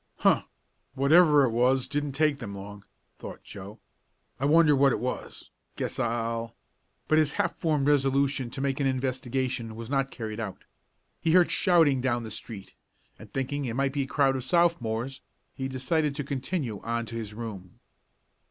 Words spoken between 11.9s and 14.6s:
down the street, and thinking it might be a crowd of